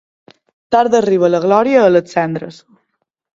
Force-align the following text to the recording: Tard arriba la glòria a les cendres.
Tard 0.75 0.97
arriba 0.99 1.29
la 1.33 1.41
glòria 1.43 1.83
a 1.85 1.93
les 1.97 2.17
cendres. 2.17 2.59